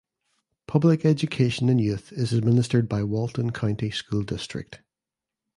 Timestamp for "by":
2.89-3.03